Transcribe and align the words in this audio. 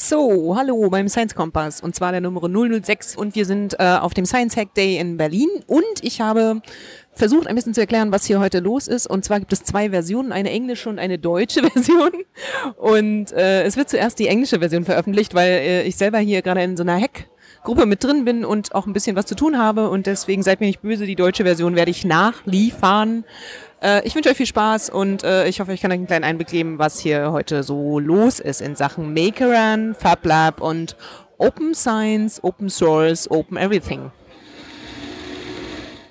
So, 0.00 0.54
hallo 0.56 0.90
beim 0.90 1.08
Science 1.08 1.34
Kompass. 1.34 1.80
Und 1.80 1.92
zwar 1.96 2.12
der 2.12 2.20
Nummer 2.20 2.40
006 2.48 3.16
und 3.16 3.34
wir 3.34 3.44
sind 3.44 3.74
äh, 3.80 3.98
auf 4.00 4.14
dem 4.14 4.26
Science 4.26 4.56
Hack 4.56 4.72
Day 4.74 4.96
in 4.96 5.16
Berlin. 5.16 5.48
Und 5.66 5.82
ich 6.02 6.20
habe 6.20 6.62
versucht 7.10 7.48
ein 7.48 7.56
bisschen 7.56 7.74
zu 7.74 7.80
erklären, 7.80 8.12
was 8.12 8.24
hier 8.24 8.38
heute 8.38 8.60
los 8.60 8.86
ist. 8.86 9.08
Und 9.08 9.24
zwar 9.24 9.40
gibt 9.40 9.52
es 9.52 9.64
zwei 9.64 9.90
Versionen, 9.90 10.30
eine 10.30 10.50
englische 10.50 10.88
und 10.88 11.00
eine 11.00 11.18
deutsche 11.18 11.62
Version. 11.68 12.12
Und 12.76 13.32
äh, 13.32 13.64
es 13.64 13.76
wird 13.76 13.88
zuerst 13.88 14.20
die 14.20 14.28
englische 14.28 14.60
Version 14.60 14.84
veröffentlicht, 14.84 15.34
weil 15.34 15.50
äh, 15.50 15.82
ich 15.82 15.96
selber 15.96 16.18
hier 16.18 16.42
gerade 16.42 16.62
in 16.62 16.76
so 16.76 16.84
einer 16.84 17.00
Hack 17.00 17.26
Gruppe 17.64 17.84
mit 17.84 18.04
drin 18.04 18.24
bin 18.24 18.44
und 18.44 18.76
auch 18.76 18.86
ein 18.86 18.92
bisschen 18.92 19.16
was 19.16 19.26
zu 19.26 19.34
tun 19.34 19.58
habe. 19.58 19.90
Und 19.90 20.06
deswegen 20.06 20.44
seid 20.44 20.60
mir 20.60 20.66
nicht 20.66 20.80
böse, 20.80 21.06
die 21.06 21.16
deutsche 21.16 21.42
Version 21.42 21.74
werde 21.74 21.90
ich 21.90 22.04
nachliefern. 22.04 23.24
Äh, 23.82 24.06
ich 24.06 24.14
wünsche 24.14 24.30
euch 24.30 24.36
viel 24.36 24.46
Spaß 24.46 24.90
und 24.90 25.22
äh, 25.22 25.46
ich 25.48 25.60
hoffe, 25.60 25.72
ich 25.72 25.80
kann 25.80 25.90
euch 25.90 25.98
einen 25.98 26.06
kleinen 26.06 26.24
Einblick 26.24 26.48
geben, 26.48 26.78
was 26.78 26.98
hier 26.98 27.30
heute 27.32 27.62
so 27.62 27.98
los 27.98 28.40
ist 28.40 28.60
in 28.60 28.74
Sachen 28.76 29.14
Makeran, 29.14 29.94
FabLab 29.94 30.60
und 30.60 30.96
Open 31.38 31.74
Science, 31.74 32.42
Open 32.42 32.68
Source, 32.68 33.30
Open 33.30 33.56
Everything. 33.56 34.10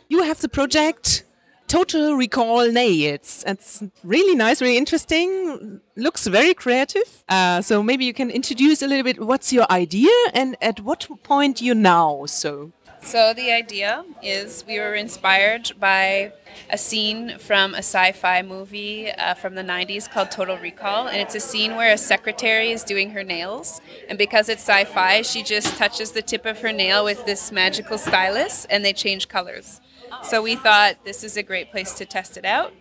You 0.09 0.23
have 0.23 0.39
the 0.39 0.47
project 0.47 1.25
Total 1.67 2.15
Recall 2.15 2.71
Nails. 2.71 3.43
It's 3.45 3.83
really 4.05 4.35
nice, 4.35 4.61
really 4.61 4.77
interesting. 4.77 5.81
Looks 5.97 6.25
very 6.25 6.53
creative. 6.53 7.25
Uh, 7.27 7.61
so 7.61 7.83
maybe 7.83 8.05
you 8.05 8.13
can 8.13 8.29
introduce 8.29 8.81
a 8.81 8.87
little 8.87 9.03
bit 9.03 9.19
what's 9.21 9.51
your 9.51 9.69
idea 9.69 10.11
and 10.33 10.55
at 10.61 10.79
what 10.79 11.09
point 11.23 11.61
you 11.61 11.75
now. 11.75 12.25
So. 12.25 12.71
So 13.01 13.33
the 13.33 13.51
idea 13.51 14.03
is 14.21 14.65
we 14.67 14.79
were 14.79 14.93
inspired 14.93 15.71
by 15.79 16.33
a 16.69 16.77
scene 16.77 17.37
from 17.37 17.73
a 17.73 17.77
sci-fi 17.77 18.41
movie 18.41 19.09
uh, 19.11 19.33
from 19.33 19.55
the 19.55 19.63
90s 19.63 20.11
called 20.11 20.31
Total 20.31 20.57
Recall, 20.57 21.07
and 21.07 21.17
it's 21.17 21.35
a 21.35 21.39
scene 21.39 21.75
where 21.75 21.93
a 21.93 21.97
secretary 21.97 22.71
is 22.71 22.83
doing 22.83 23.11
her 23.11 23.23
nails, 23.23 23.79
and 24.09 24.17
because 24.17 24.49
it's 24.49 24.61
sci-fi, 24.63 25.21
she 25.21 25.43
just 25.43 25.77
touches 25.77 26.11
the 26.11 26.21
tip 26.21 26.45
of 26.45 26.59
her 26.59 26.73
nail 26.73 27.05
with 27.05 27.25
this 27.25 27.51
magical 27.51 27.97
stylus, 27.97 28.65
and 28.65 28.83
they 28.83 28.93
change 28.93 29.27
colors. 29.27 29.79
So 30.23 30.41
we 30.41 30.55
thought 30.55 31.05
this 31.05 31.23
is 31.23 31.37
a 31.37 31.43
great 31.43 31.71
place 31.71 31.93
to 31.95 32.05
test 32.05 32.37
it 32.37 32.45
out 32.45 32.73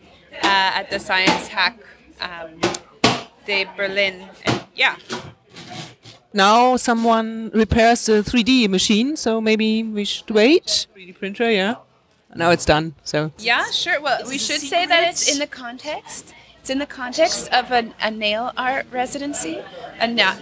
uh, 0.43 0.81
at 0.81 0.91
the 0.91 0.99
Science 0.99 1.49
Hack 1.49 1.79
um, 2.21 2.61
de 3.45 3.67
Berlin, 3.77 4.29
and 4.45 4.65
yeah. 4.75 4.97
Now 6.33 6.77
someone 6.77 7.51
repairs 7.55 8.07
the 8.07 8.23
3D 8.23 8.69
machine, 8.69 9.17
so 9.17 9.41
maybe 9.41 9.83
we 9.83 10.05
should 10.05 10.31
wait. 10.31 10.87
3D 10.97 11.19
printer, 11.19 11.51
yeah. 11.51 11.77
Now 12.35 12.51
it's 12.51 12.65
done. 12.67 12.95
So 13.03 13.33
Yeah, 13.39 13.65
sure. 13.71 14.01
Well, 14.01 14.21
we 14.29 14.37
should 14.39 14.61
say 14.61 14.85
that 14.87 15.09
it's 15.09 15.33
in 15.33 15.39
the 15.39 15.47
context. 15.47 16.35
It's 16.67 16.71
in 16.73 16.79
the 16.79 16.87
context 16.87 17.49
of 17.53 17.71
a, 17.71 17.95
a 18.01 18.11
nail 18.11 18.53
art 18.57 18.87
residency. 18.91 19.63
And 20.01 20.17
Na- 20.17 20.35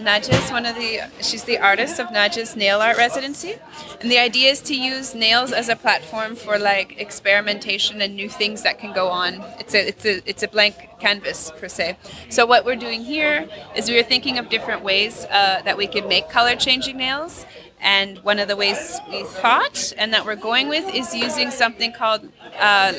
one 0.49 0.65
of 0.65 0.75
the, 0.75 1.01
she's 1.21 1.43
the 1.43 1.59
artist 1.59 1.99
of 1.99 2.07
Naja's 2.07 2.55
nail 2.55 2.79
art 2.79 2.97
residency. 2.97 3.57
And 4.01 4.09
the 4.09 4.17
idea 4.17 4.49
is 4.49 4.59
to 4.61 4.75
use 4.75 5.13
nails 5.13 5.51
as 5.51 5.69
a 5.69 5.75
platform 5.75 6.35
for 6.35 6.57
like 6.57 6.99
experimentation 6.99 8.01
and 8.01 8.15
new 8.15 8.27
things 8.27 8.63
that 8.63 8.79
can 8.79 8.91
go 8.91 9.09
on. 9.09 9.43
It's 9.59 9.75
a, 9.75 9.87
it's 9.87 10.03
a, 10.03 10.27
it's 10.27 10.41
a 10.41 10.47
blank 10.47 10.99
canvas 10.99 11.51
per 11.59 11.67
se. 11.67 11.95
So 12.29 12.47
what 12.47 12.65
we're 12.65 12.75
doing 12.75 13.03
here 13.03 13.47
is 13.75 13.87
we 13.87 13.99
are 13.99 14.03
thinking 14.03 14.39
of 14.39 14.49
different 14.49 14.83
ways 14.83 15.25
uh, 15.25 15.61
that 15.63 15.77
we 15.77 15.85
could 15.85 16.07
make 16.07 16.31
color 16.31 16.55
changing 16.55 16.97
nails. 16.97 17.45
And 17.79 18.17
one 18.23 18.39
of 18.39 18.47
the 18.47 18.55
ways 18.55 18.99
we 19.11 19.25
thought 19.25 19.93
and 19.95 20.11
that 20.11 20.25
we're 20.25 20.37
going 20.37 20.69
with 20.69 20.91
is 20.91 21.13
using 21.13 21.51
something 21.51 21.93
called 21.93 22.31
uh, 22.57 22.93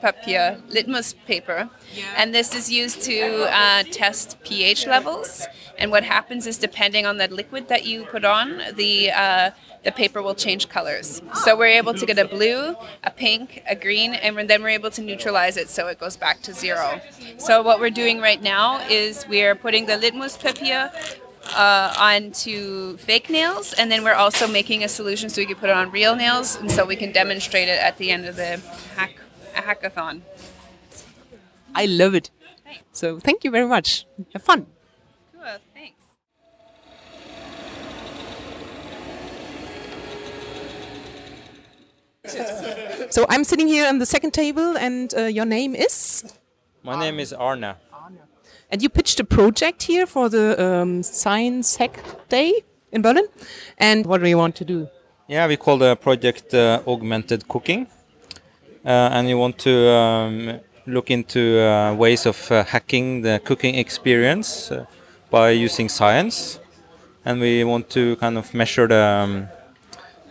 papier, 0.00 0.60
litmus 0.68 1.14
paper. 1.26 1.70
And 2.16 2.34
this 2.34 2.54
is 2.54 2.70
used 2.70 3.02
to 3.02 3.20
uh, 3.52 3.82
test 3.90 4.36
pH 4.44 4.86
levels. 4.86 5.46
And 5.78 5.90
what 5.90 6.04
happens 6.04 6.46
is, 6.46 6.58
depending 6.58 7.06
on 7.06 7.18
the 7.18 7.28
liquid 7.28 7.68
that 7.68 7.86
you 7.86 8.04
put 8.04 8.24
on, 8.24 8.62
the 8.74 9.10
uh, 9.10 9.50
the 9.84 9.92
paper 9.92 10.20
will 10.20 10.34
change 10.34 10.68
colors. 10.68 11.22
So 11.44 11.56
we're 11.56 11.66
able 11.66 11.94
to 11.94 12.04
get 12.04 12.18
a 12.18 12.24
blue, 12.26 12.74
a 13.04 13.10
pink, 13.10 13.62
a 13.68 13.76
green, 13.76 14.14
and 14.14 14.50
then 14.50 14.62
we're 14.62 14.70
able 14.70 14.90
to 14.90 15.00
neutralize 15.00 15.56
it 15.56 15.68
so 15.68 15.86
it 15.86 16.00
goes 16.00 16.16
back 16.16 16.42
to 16.42 16.52
zero. 16.52 17.00
So 17.38 17.62
what 17.62 17.78
we're 17.78 17.90
doing 17.90 18.20
right 18.20 18.42
now 18.42 18.80
is 18.88 19.26
we're 19.28 19.54
putting 19.54 19.86
the 19.86 19.96
litmus 19.96 20.36
papier 20.36 20.90
uh, 21.54 21.94
onto 21.96 22.96
fake 22.98 23.30
nails, 23.30 23.72
and 23.72 23.90
then 23.90 24.02
we're 24.02 24.14
also 24.14 24.48
making 24.48 24.82
a 24.82 24.88
solution 24.88 25.30
so 25.30 25.40
we 25.40 25.46
can 25.46 25.56
put 25.56 25.70
it 25.70 25.76
on 25.76 25.90
real 25.90 26.16
nails, 26.16 26.56
and 26.56 26.70
so 26.70 26.84
we 26.84 26.96
can 26.96 27.12
demonstrate 27.12 27.68
it 27.68 27.78
at 27.78 27.96
the 27.98 28.10
end 28.10 28.26
of 28.26 28.36
the 28.36 28.60
hack 28.96 29.14
a 29.56 29.62
hackathon. 29.62 30.22
I 31.74 31.86
love 31.86 32.14
it. 32.14 32.30
Thanks. 32.64 32.82
So 32.92 33.18
thank 33.18 33.44
you 33.44 33.50
very 33.50 33.66
much. 33.66 34.06
Have 34.32 34.42
fun. 34.42 34.66
Cool, 35.32 35.42
thanks. 35.74 36.04
So 43.10 43.24
I'm 43.28 43.44
sitting 43.44 43.68
here 43.68 43.88
on 43.88 43.98
the 43.98 44.06
second 44.06 44.32
table, 44.32 44.76
and 44.76 45.14
uh, 45.14 45.22
your 45.22 45.44
name 45.46 45.74
is, 45.74 46.24
My 46.82 46.98
name 46.98 47.18
is 47.20 47.32
Arna. 47.32 47.76
and 48.70 48.82
you 48.82 48.88
pitched 48.90 49.18
a 49.20 49.24
project 49.24 49.84
here 49.84 50.06
for 50.06 50.28
the 50.28 50.62
um, 50.62 51.02
Science 51.02 51.76
Hack 51.76 51.98
Day 52.28 52.52
in 52.92 53.00
Berlin. 53.02 53.26
And 53.78 54.04
what 54.06 54.20
do 54.22 54.28
you 54.28 54.36
want 54.36 54.56
to 54.56 54.64
do? 54.64 54.88
Yeah, 55.26 55.46
we 55.46 55.56
call 55.56 55.78
the 55.78 55.96
project 55.96 56.52
uh, 56.54 56.82
Augmented 56.86 57.48
Cooking. 57.48 57.86
Uh, 58.88 59.10
and 59.12 59.28
you 59.28 59.36
want 59.36 59.58
to 59.58 59.90
um, 59.90 60.60
look 60.86 61.10
into 61.10 61.60
uh, 61.60 61.92
ways 61.92 62.24
of 62.24 62.50
uh, 62.50 62.64
hacking 62.64 63.20
the 63.20 63.38
cooking 63.44 63.74
experience 63.74 64.72
uh, 64.72 64.86
by 65.30 65.50
using 65.50 65.90
science. 65.90 66.58
And 67.22 67.38
we 67.38 67.64
want 67.64 67.90
to 67.90 68.16
kind 68.16 68.38
of 68.38 68.54
measure 68.54 68.86
the, 68.86 69.02
um, 69.02 69.48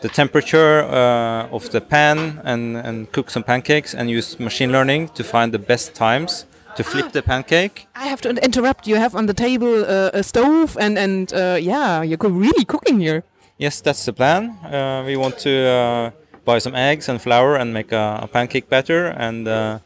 the 0.01 0.09
temperature 0.09 0.81
uh, 0.85 1.56
of 1.56 1.69
the 1.69 1.81
pan 1.81 2.41
and, 2.44 2.78
and 2.78 3.12
cook 3.12 3.29
some 3.29 3.44
pancakes 3.44 3.94
and 3.94 4.09
use 4.09 4.40
machine 4.40 4.72
learning 4.72 5.09
to 5.09 5.23
find 5.23 5.53
the 5.53 5.59
best 5.59 5.94
times 5.94 6.47
to 6.78 6.84
flip 6.84 7.12
the 7.12 7.22
pancake. 7.22 7.88
I 7.96 8.07
have 8.07 8.22
to 8.22 8.29
interrupt. 8.44 8.88
You 8.88 8.96
have 8.96 9.13
on 9.16 9.28
the 9.28 9.35
table 9.35 9.85
uh, 9.85 10.09
a 10.13 10.23
stove, 10.23 10.78
and 10.79 10.97
and 10.97 11.31
uh, 11.34 11.57
yeah, 11.59 12.03
you're 12.03 12.17
really 12.19 12.66
cooking 12.66 13.00
here. 13.00 13.23
Yes, 13.57 13.81
that's 13.81 14.06
the 14.06 14.13
plan. 14.13 14.50
Uh, 14.63 15.03
we 15.06 15.17
want 15.17 15.40
to 15.40 15.50
uh, 15.50 16.12
buy 16.47 16.59
some 16.59 16.75
eggs 16.90 17.09
and 17.09 17.22
flour 17.22 17.58
and 17.59 17.74
make 17.74 17.91
a, 17.91 18.19
a 18.24 18.28
pancake 18.28 18.68
batter, 18.69 19.02
and 19.28 19.47
uh, 19.47 19.80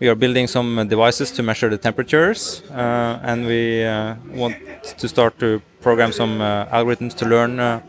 we 0.00 0.08
are 0.08 0.16
building 0.16 0.48
some 0.48 0.88
devices 0.88 1.30
to 1.36 1.42
measure 1.42 1.70
the 1.70 1.78
temperatures, 1.78 2.62
uh, 2.72 3.30
and 3.30 3.46
we 3.46 3.84
uh, 3.84 4.16
want 4.34 4.56
to 4.98 5.06
start 5.08 5.38
to 5.38 5.62
program 5.80 6.10
some 6.12 6.40
uh, 6.40 6.76
algorithms 6.76 7.14
to 7.14 7.24
learn 7.24 7.60
uh, 7.60 7.80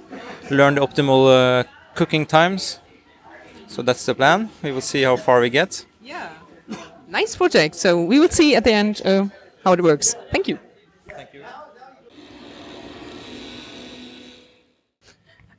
learn 0.49 0.75
the 0.75 0.81
optimal 0.81 1.21
uh, 1.27 1.63
cooking 1.95 2.25
times. 2.25 2.79
So 3.67 3.81
that's 3.81 4.05
the 4.05 4.13
plan. 4.13 4.49
We 4.61 4.71
will 4.71 4.81
see 4.81 5.01
how 5.03 5.17
far 5.17 5.41
we 5.41 5.49
get. 5.49 5.85
Yeah. 6.01 6.29
Nice 7.07 7.35
project. 7.35 7.75
So 7.75 7.89
we 8.11 8.19
will 8.19 8.29
see 8.29 8.55
at 8.55 8.63
the 8.63 8.73
end 8.73 9.01
uh, 9.05 9.25
how 9.63 9.73
it 9.73 9.81
works. 9.81 10.15
Thank 10.31 10.47
you. 10.47 10.59
Thank 11.09 11.33
you. 11.33 11.43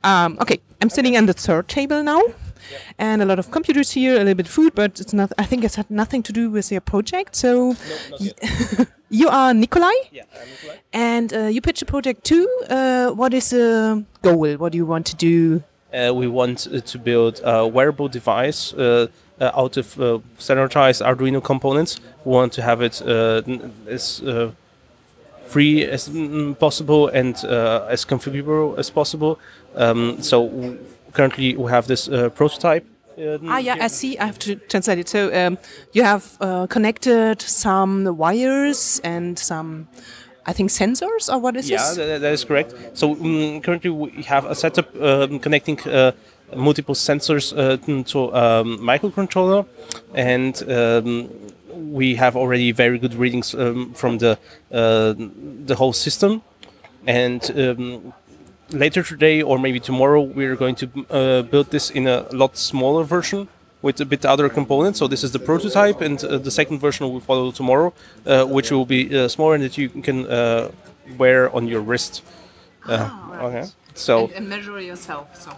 Um, 0.03 0.37
okay, 0.39 0.59
I'm 0.81 0.89
sitting 0.89 1.17
on 1.17 1.25
the 1.25 1.33
third 1.33 1.67
table 1.67 2.03
now, 2.03 2.21
and 2.97 3.21
a 3.21 3.25
lot 3.25 3.39
of 3.39 3.49
computers 3.51 3.91
here, 3.91 4.15
a 4.15 4.19
little 4.19 4.35
bit 4.35 4.47
food, 4.47 4.73
but 4.75 4.99
it's 4.99 5.13
not. 5.13 5.31
I 5.37 5.45
think 5.45 5.63
it's 5.63 5.75
had 5.75 5.89
nothing 5.89 6.23
to 6.23 6.33
do 6.33 6.49
with 6.49 6.71
your 6.71 6.81
project. 6.81 7.35
So, 7.35 7.75
you 9.09 9.27
are 9.29 9.53
Nikolai, 9.53 9.93
Yeah, 10.11 10.23
I'm 10.41 10.49
Nikolai. 10.49 10.75
and 10.93 11.33
uh, 11.33 11.39
you 11.47 11.61
pitch 11.61 11.81
a 11.81 11.85
project 11.85 12.23
too. 12.23 12.47
Uh, 12.69 13.11
what 13.11 13.33
is 13.33 13.49
the 13.49 14.03
goal? 14.21 14.55
What 14.57 14.71
do 14.71 14.77
you 14.77 14.85
want 14.85 15.05
to 15.07 15.15
do? 15.15 15.63
Uh, 15.93 16.13
we 16.13 16.27
want 16.27 16.67
uh, 16.67 16.79
to 16.81 16.97
build 16.99 17.39
a 17.43 17.65
wearable 17.67 18.09
device 18.09 18.73
uh, 18.73 19.07
uh, 19.39 19.51
out 19.55 19.77
of 19.77 19.99
uh, 19.99 20.19
standardized 20.37 21.01
Arduino 21.01 21.41
components. 21.41 21.99
We 22.25 22.31
want 22.33 22.53
to 22.53 22.61
have 22.61 22.81
it 22.81 23.01
uh, 23.01 23.41
as 23.87 24.21
uh, 24.21 24.51
free 25.47 25.85
as 25.85 26.09
mm, 26.09 26.57
possible 26.59 27.07
and 27.07 27.35
uh, 27.45 27.85
as 27.89 28.03
configurable 28.05 28.77
as 28.77 28.89
possible. 28.89 29.39
Um, 29.75 30.21
so 30.21 30.47
w- 30.47 30.77
currently 31.15 31.55
we 31.57 31.71
have 31.71 31.85
this 31.87 32.07
uh, 32.07 32.29
prototype. 32.29 32.85
uh, 33.17 33.37
Ah, 33.47 33.59
yeah. 33.67 33.85
I 33.85 33.87
see. 33.89 34.11
I 34.19 34.25
have 34.25 34.37
to 34.39 34.55
translate 34.71 34.99
it. 34.99 35.09
So 35.09 35.19
um, 35.39 35.57
you 35.93 36.03
have 36.03 36.23
uh, 36.41 36.67
connected 36.67 37.41
some 37.41 38.17
wires 38.17 39.01
and 39.03 39.39
some, 39.39 39.87
I 40.49 40.53
think, 40.53 40.69
sensors, 40.71 41.29
or 41.33 41.39
what 41.39 41.55
is 41.55 41.69
Yeah, 41.69 41.77
this? 41.77 41.95
that, 41.97 42.21
that 42.21 42.33
is 42.33 42.43
correct. 42.45 42.73
So 42.93 43.11
um, 43.11 43.61
currently 43.61 43.89
we 43.89 44.23
have 44.23 44.45
a 44.45 44.55
setup 44.55 44.87
um, 45.01 45.39
connecting 45.39 45.79
uh, 45.87 46.11
multiple 46.55 46.95
sensors 46.95 47.53
uh, 47.53 47.77
to 48.11 48.19
um, 48.35 48.77
microcontroller, 48.79 49.65
and 50.13 50.53
um, 50.69 51.29
we 51.93 52.15
have 52.15 52.35
already 52.35 52.71
very 52.73 52.97
good 52.99 53.15
readings 53.15 53.53
um, 53.55 53.93
from 53.93 54.17
the 54.19 54.37
uh, 54.71 55.13
the 55.67 55.75
whole 55.75 55.93
system. 55.93 56.41
And 57.07 57.41
later 58.69 59.03
today, 59.03 59.41
or 59.41 59.57
maybe 59.59 59.79
tomorrow, 59.79 60.21
we're 60.21 60.55
going 60.55 60.75
to 60.75 60.87
uh, 61.09 61.41
build 61.43 61.71
this 61.71 61.89
in 61.89 62.07
a 62.07 62.25
lot 62.31 62.57
smaller 62.57 63.03
version 63.03 63.47
with 63.81 64.01
a 64.01 64.05
bit 64.05 64.25
other 64.25 64.49
components. 64.49 64.99
So 64.99 65.07
this 65.07 65.23
is 65.23 65.31
the 65.31 65.39
prototype, 65.39 66.01
and 66.01 66.23
uh, 66.23 66.37
the 66.37 66.51
second 66.51 66.79
version 66.79 67.07
will 67.11 67.19
follow 67.19 67.51
tomorrow, 67.51 67.93
uh, 68.25 68.45
which 68.45 68.71
will 68.71 68.85
be 68.85 69.15
uh, 69.15 69.27
smaller 69.27 69.55
and 69.55 69.63
that 69.63 69.77
you 69.77 69.89
can 69.89 70.25
uh, 70.25 70.71
wear 71.17 71.53
on 71.55 71.67
your 71.67 71.81
wrist. 71.81 72.23
Uh, 72.87 73.09
Okay. 73.41 73.65
So 73.93 74.29
and 74.35 74.47
measure 74.49 74.79
yourself. 74.79 75.27
So. 75.35 75.51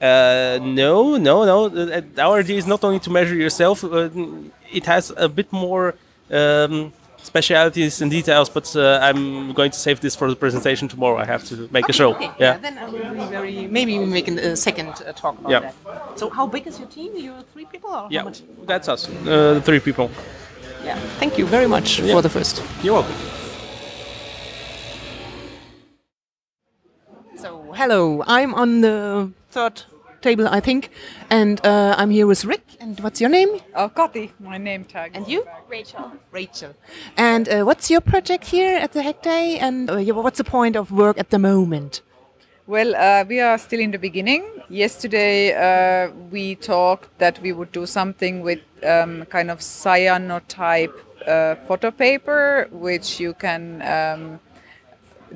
uh, 0.00 0.58
no, 0.62 1.16
no, 1.16 1.44
no. 1.44 2.02
Our 2.18 2.38
idea 2.40 2.56
is 2.56 2.66
not 2.66 2.82
only 2.84 2.98
to 3.00 3.10
measure 3.10 3.34
yourself. 3.34 3.84
It 4.72 4.86
has 4.86 5.12
a 5.16 5.28
bit 5.28 5.52
more 5.52 5.94
um, 6.30 6.92
specialities 7.22 8.00
and 8.02 8.10
details, 8.10 8.48
but 8.48 8.74
uh, 8.76 8.98
I'm 9.02 9.52
going 9.52 9.70
to 9.70 9.78
save 9.78 10.00
this 10.00 10.16
for 10.16 10.28
the 10.28 10.36
presentation 10.36 10.88
tomorrow. 10.88 11.18
I 11.18 11.24
have 11.24 11.44
to 11.48 11.68
make 11.70 11.88
a 11.88 11.92
show. 11.92 12.14
Okay, 12.14 12.30
Yeah. 12.38 12.56
Then 12.58 12.78
I 12.78 12.84
will 12.86 13.14
be 13.14 13.24
very. 13.30 13.66
Maybe 13.66 13.98
we 13.98 14.04
make 14.06 14.28
a 14.28 14.56
second 14.56 14.88
uh, 15.06 15.12
talk 15.12 15.38
about 15.38 15.50
Yeah. 15.50 15.60
that. 15.60 16.18
So, 16.18 16.30
how 16.30 16.46
big 16.46 16.66
is 16.66 16.78
your 16.78 16.88
team? 16.88 17.12
You're 17.16 17.42
three 17.52 17.66
people, 17.66 17.90
or 17.90 18.06
Yeah, 18.10 18.20
how 18.20 18.24
much? 18.26 18.42
that's 18.66 18.88
us. 18.88 19.08
Uh, 19.08 19.54
the 19.54 19.62
three 19.62 19.80
people. 19.80 20.10
Yeah. 20.84 20.98
Thank 21.18 21.38
you 21.38 21.46
very 21.46 21.66
much 21.68 22.00
for 22.00 22.22
the 22.22 22.28
first. 22.30 22.62
You're 22.82 22.94
welcome. 22.94 23.14
So, 27.36 27.72
hello. 27.72 28.22
I'm 28.26 28.54
on 28.54 28.80
the 28.82 29.30
third 29.50 29.82
table, 30.22 30.46
I 30.48 30.60
think, 30.60 30.90
and 31.30 31.64
uh, 31.64 31.94
I'm 31.98 32.10
here 32.10 32.26
with 32.26 32.44
Rick. 32.44 32.62
And 32.80 32.98
what's 33.00 33.20
your 33.20 33.30
name? 33.30 33.60
Oh, 33.74 33.88
Kati, 33.88 34.30
my 34.38 34.58
name 34.58 34.84
tag. 34.84 35.12
And 35.14 35.26
you? 35.28 35.46
Rachel. 35.68 36.12
Rachel. 36.30 36.74
And 37.16 37.48
uh, 37.48 37.62
what's 37.62 37.90
your 37.90 38.00
project 38.00 38.44
here 38.46 38.78
at 38.78 38.92
the 38.92 39.02
Hack 39.02 39.22
Day? 39.22 39.58
And 39.58 39.90
uh, 39.90 39.98
what's 40.14 40.38
the 40.38 40.44
point 40.44 40.76
of 40.76 40.90
work 40.90 41.18
at 41.18 41.30
the 41.30 41.38
moment? 41.38 42.02
Well, 42.66 42.94
uh, 42.94 43.24
we 43.28 43.40
are 43.40 43.58
still 43.58 43.80
in 43.80 43.90
the 43.90 43.98
beginning. 43.98 44.44
Yesterday, 44.68 45.52
uh, 45.52 46.12
we 46.30 46.54
talked 46.54 47.18
that 47.18 47.40
we 47.42 47.52
would 47.52 47.72
do 47.72 47.84
something 47.84 48.42
with 48.42 48.60
um, 48.84 49.24
kind 49.24 49.50
of 49.50 49.58
cyanotype 49.58 50.94
uh, 51.26 51.56
photo 51.66 51.90
paper, 51.90 52.68
which 52.70 53.18
you 53.18 53.34
can 53.34 53.82
um, 53.82 54.40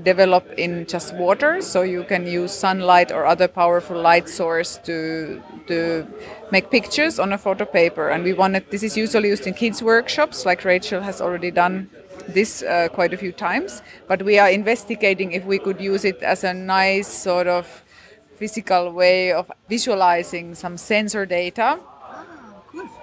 develop 0.02 0.44
in 0.56 0.87
just 0.87 1.14
water. 1.14 1.61
So 1.61 1.82
you 1.82 2.05
can 2.05 2.26
use 2.26 2.52
sunlight 2.52 3.12
or 3.12 3.26
other 3.26 3.49
powerful 3.49 4.00
light 4.00 4.29
source 4.29 4.79
to 4.85 5.41
to 5.67 6.06
make 6.50 6.70
pictures 6.70 7.19
on 7.19 7.32
a 7.32 7.38
photo 7.38 7.64
paper. 7.64 8.08
And 8.08 8.25
we 8.25 8.32
wanted 8.32 8.70
this 8.70 8.82
is 8.82 8.96
usually 8.96 9.29
used 9.29 9.46
in 9.46 9.55
kids 9.55 9.82
workshops, 9.82 10.44
like 10.44 10.64
Rachel 10.64 11.02
has 11.02 11.20
already 11.20 11.50
done 11.50 11.88
this 12.29 12.62
uh, 12.62 12.88
quite 12.93 13.12
a 13.12 13.17
few 13.17 13.32
times. 13.32 13.82
But 14.08 14.23
we 14.23 14.38
are 14.38 14.50
investigating 14.50 15.32
if 15.32 15.44
we 15.44 15.58
could 15.58 15.81
use 15.81 16.05
it 16.05 16.23
as 16.23 16.44
a 16.44 16.55
nice 16.55 17.08
sort 17.08 17.46
of 17.46 17.82
physical 18.37 18.93
way 18.93 19.32
of 19.32 19.50
visualizing 19.69 20.55
some 20.55 20.76
sensor 20.76 21.26
data. 21.26 21.79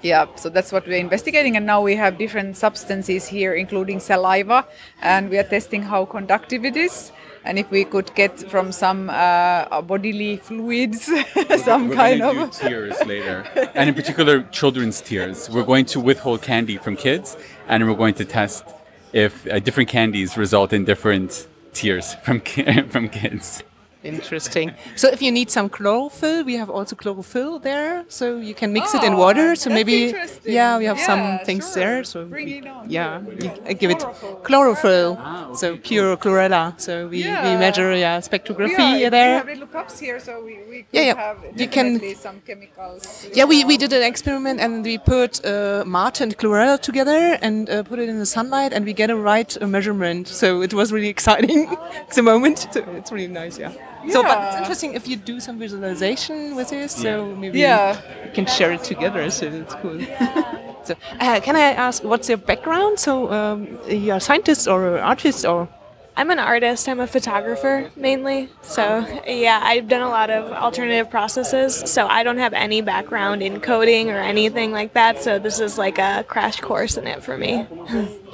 Yeah, 0.02 0.26
so 0.34 0.48
that's 0.48 0.72
what 0.72 0.86
we're 0.86 0.98
investigating, 0.98 1.56
and 1.56 1.64
now 1.64 1.80
we 1.80 1.94
have 1.96 2.18
different 2.18 2.56
substances 2.56 3.28
here, 3.28 3.54
including 3.54 4.00
saliva, 4.00 4.66
and 5.00 5.30
we 5.30 5.38
are 5.38 5.44
testing 5.44 5.82
how 5.82 6.04
conductive 6.04 6.64
it 6.64 6.76
is, 6.76 7.12
and 7.44 7.58
if 7.58 7.70
we 7.70 7.84
could 7.84 8.12
get 8.14 8.50
from 8.50 8.72
some 8.72 9.08
uh, 9.10 9.80
bodily 9.82 10.38
fluids 10.38 11.04
some 11.58 11.88
We're 11.88 11.94
kind 11.94 12.22
of. 12.22 12.34
do 12.34 12.68
tears 12.68 12.96
later, 13.06 13.44
and 13.74 13.88
in 13.88 13.94
particular, 13.94 14.42
children's 14.50 15.00
tears. 15.00 15.48
We're 15.48 15.64
going 15.64 15.84
to 15.86 16.00
withhold 16.00 16.42
candy 16.42 16.78
from 16.78 16.96
kids, 16.96 17.36
and 17.68 17.86
we're 17.88 17.94
going 17.96 18.14
to 18.14 18.24
test 18.24 18.64
if 19.12 19.46
uh, 19.46 19.60
different 19.60 19.88
candies 19.88 20.36
result 20.36 20.72
in 20.72 20.84
different 20.84 21.46
tears 21.72 22.14
from 22.24 22.40
ki- 22.40 22.82
from 22.88 23.08
kids. 23.08 23.62
Interesting. 24.04 24.74
So 24.96 25.08
if 25.08 25.22
you 25.22 25.30
need 25.30 25.50
some 25.50 25.68
chlorophyll, 25.68 26.44
we 26.44 26.54
have 26.56 26.68
also 26.70 26.96
chlorophyll 26.96 27.58
there, 27.60 28.04
so 28.08 28.36
you 28.38 28.54
can 28.54 28.72
mix 28.72 28.94
it 28.94 29.02
in 29.04 29.14
Oh, 29.14 29.18
water. 29.18 29.54
So 29.54 29.70
maybe, 29.70 30.12
yeah, 30.44 30.76
we 30.78 30.86
have 30.86 30.98
some 30.98 31.38
things 31.44 31.64
sure. 31.72 31.74
there. 31.82 32.04
So 32.04 32.24
Bring 32.24 32.46
we- 32.46 32.58
it 32.58 32.66
on. 32.66 32.90
yeah, 32.90 33.20
I 33.66 33.72
give 33.74 33.90
it 33.90 34.04
chlorophyll. 34.42 35.18
So 35.54 35.76
pure 35.76 36.16
chlorella. 36.16 36.74
So 36.80 37.06
we, 37.08 37.18
we 37.24 37.52
measure 37.64 37.94
yeah 37.94 38.18
spectrography 38.20 38.78
Yeah, 38.78 38.94
we 39.04 39.08
there. 39.10 39.36
have 39.38 39.46
little 39.46 39.66
cups 39.68 39.98
here, 40.00 40.18
so 40.18 40.42
we, 40.44 40.58
we 40.68 40.84
Yeah, 40.92 41.02
yeah. 41.02 41.14
have 41.16 41.38
You 41.60 41.68
can- 41.68 42.00
some 42.16 42.40
chemicals. 42.46 43.26
Yeah, 43.34 43.44
we, 43.44 43.64
we 43.64 43.76
did 43.76 43.92
an 43.92 44.02
experiment 44.02 44.60
and 44.60 44.84
we 44.84 44.98
put 44.98 45.44
uh, 45.44 45.84
mud 45.86 46.20
and 46.20 46.36
chlorella 46.36 46.80
together 46.80 47.38
and 47.40 47.68
uh, 47.70 47.82
put 47.84 47.98
it 47.98 48.08
in 48.08 48.18
the 48.18 48.26
sunlight 48.26 48.72
and 48.72 48.84
we 48.84 48.92
get 48.92 49.10
a 49.10 49.16
right 49.16 49.56
uh, 49.62 49.66
measurement. 49.66 50.28
So 50.28 50.60
it 50.62 50.74
was 50.74 50.92
really 50.92 51.08
exciting. 51.16 51.68
it's 52.08 52.18
a 52.18 52.22
moment. 52.22 52.66
So 52.72 52.80
it's 52.96 53.12
really 53.12 53.28
nice, 53.28 53.58
yeah. 54.04 54.12
So, 54.12 54.22
but 54.22 54.38
it's 54.48 54.56
interesting 54.58 54.94
if 54.94 55.06
you 55.08 55.16
do 55.16 55.40
some 55.40 55.58
visualization 55.58 56.54
with 56.56 56.70
this. 56.70 56.92
So 56.94 57.34
maybe 57.36 57.58
Yeah. 57.60 58.00
we 58.24 58.30
can 58.30 58.46
share 58.46 58.72
it 58.72 58.84
together. 58.84 59.30
So 59.30 59.46
it's 59.46 59.74
cool. 59.74 60.00
so, 60.84 60.94
uh, 61.20 61.40
can 61.40 61.56
I 61.56 61.72
ask 61.86 62.02
what's 62.04 62.28
your 62.28 62.38
background? 62.38 62.98
So 62.98 63.32
um, 63.32 63.78
you're 63.88 64.16
a 64.16 64.20
scientist 64.20 64.68
or 64.68 64.96
an 64.96 65.02
artist 65.02 65.44
or? 65.44 65.68
I'm 66.14 66.30
an 66.30 66.38
artist. 66.38 66.88
I'm 66.90 67.00
a 67.00 67.06
photographer 67.06 67.90
mainly. 67.96 68.50
So, 68.60 69.06
yeah, 69.26 69.60
I've 69.62 69.88
done 69.88 70.02
a 70.02 70.10
lot 70.10 70.28
of 70.28 70.52
alternative 70.52 71.08
processes. 71.08 71.90
So, 71.90 72.06
I 72.06 72.22
don't 72.22 72.36
have 72.36 72.52
any 72.52 72.82
background 72.82 73.42
in 73.42 73.60
coding 73.60 74.10
or 74.10 74.18
anything 74.18 74.72
like 74.72 74.92
that. 74.92 75.22
So, 75.22 75.38
this 75.38 75.58
is 75.58 75.78
like 75.78 75.96
a 75.96 76.22
crash 76.28 76.60
course 76.60 76.98
in 76.98 77.06
it 77.06 77.22
for 77.24 77.38
me. 77.38 77.66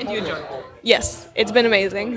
And 0.01 0.11
you 0.11 0.19
enjoy 0.19 0.43
Yes, 0.83 1.29
it's 1.35 1.53
been 1.53 1.67
amazing. 1.67 2.17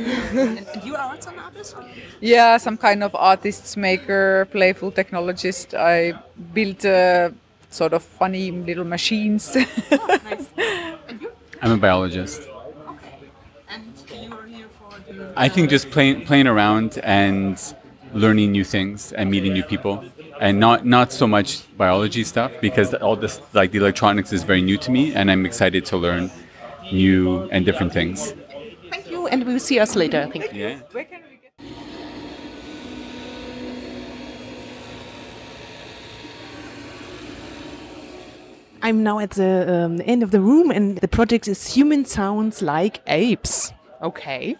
You 0.84 0.96
are 0.96 1.12
also 1.14 1.30
an 1.32 1.40
artist? 1.40 1.76
Yeah, 2.20 2.58
some 2.58 2.78
kind 2.78 3.04
of 3.04 3.16
artist, 3.16 3.76
maker, 3.78 4.48
playful 4.52 4.92
technologist. 4.92 5.74
I 5.74 6.14
built 6.54 6.86
uh, 6.86 7.32
sort 7.70 7.94
of 7.94 8.04
funny 8.04 8.52
little 8.52 8.86
machines. 8.86 9.56
Nice. 9.56 10.48
And 11.08 11.22
you? 11.22 11.32
I'm 11.62 11.72
a 11.72 11.78
biologist. 11.78 12.42
Okay. 12.88 13.16
And 13.70 13.94
you 14.24 14.34
are 14.34 14.46
here 14.46 14.68
for 14.78 15.14
the 15.14 15.34
I 15.36 15.50
think 15.50 15.70
just 15.70 15.90
playing 15.92 16.26
playing 16.26 16.48
around 16.48 17.00
and 17.04 17.58
learning 18.14 18.52
new 18.52 18.64
things 18.64 19.12
and 19.14 19.30
meeting 19.32 19.54
new 19.54 19.64
people, 19.64 20.04
and 20.40 20.60
not 20.60 20.86
not 20.86 21.12
so 21.12 21.28
much 21.28 21.64
biology 21.78 22.24
stuff 22.24 22.52
because 22.62 22.94
all 22.96 23.16
this 23.16 23.42
like 23.54 23.72
the 23.72 23.80
electronics 23.80 24.32
is 24.32 24.44
very 24.44 24.62
new 24.62 24.78
to 24.78 24.92
me, 24.92 25.14
and 25.14 25.30
I'm 25.32 25.46
excited 25.46 25.86
to 25.86 25.98
learn 25.98 26.32
new 26.92 27.50
and 27.52 27.66
different 27.66 27.94
things. 27.94 28.34
Thank 29.32 29.44
you, 29.44 29.48
and 29.48 29.48
we 29.48 29.54
will 29.54 29.60
see 29.60 29.80
us 29.80 29.96
later, 29.96 30.22
I 30.22 30.30
think. 30.30 30.54
Yeah. 30.54 30.80
I'm 38.84 39.04
now 39.04 39.20
at 39.20 39.32
the 39.32 39.86
um, 39.86 40.02
end 40.06 40.24
of 40.24 40.32
the 40.32 40.42
room, 40.42 40.72
and 40.72 40.98
the 40.98 41.08
project 41.08 41.48
is 41.48 41.76
Human 41.76 42.04
Sounds 42.04 42.62
Like 42.62 43.00
Apes. 43.08 43.72
Okay. 44.02 44.58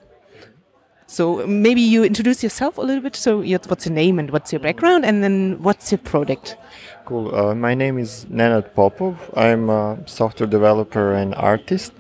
So 1.08 1.46
maybe 1.46 1.82
you 1.82 2.06
introduce 2.06 2.42
yourself 2.42 2.78
a 2.78 2.82
little 2.82 3.02
bit. 3.02 3.16
So 3.16 3.42
what's 3.68 3.86
your 3.86 3.94
name 3.94 4.20
and 4.20 4.32
what's 4.32 4.54
your 4.54 4.62
background, 4.62 5.06
and 5.06 5.22
then 5.22 5.62
what's 5.62 5.92
your 5.92 6.00
project? 6.00 6.56
Cool. 7.04 7.36
Uh, 7.36 7.56
my 7.56 7.74
name 7.74 7.98
is 7.98 8.26
Nenad 8.30 8.74
Popov. 8.74 9.18
I'm 9.36 9.70
a 9.70 9.98
software 10.06 10.48
developer 10.48 11.14
and 11.14 11.36
artist. 11.36 11.92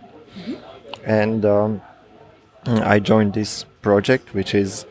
And 1.03 1.43
um, 1.43 1.81
I 2.65 2.99
joined 2.99 3.33
this 3.33 3.65
project, 3.81 4.33
which 4.33 4.53
is 4.53 4.85